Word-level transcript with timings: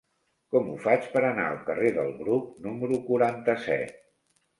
Com 0.53 0.69
ho 0.69 0.77
faig 0.85 1.03
per 1.15 1.21
anar 1.27 1.43
al 1.49 1.59
carrer 1.67 1.91
del 1.97 2.09
Bruc 2.21 2.47
número 2.69 2.99
quaranta-set? 3.11 3.93